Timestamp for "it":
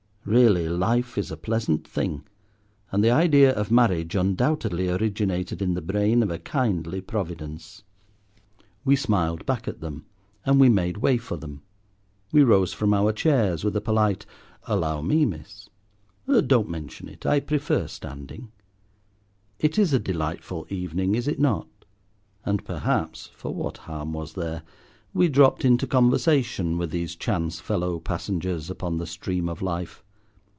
17.09-17.25, 19.57-19.79, 21.27-21.39